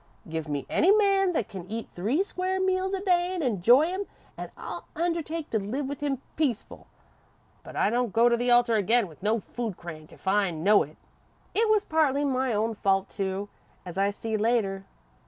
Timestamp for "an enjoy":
3.35-3.83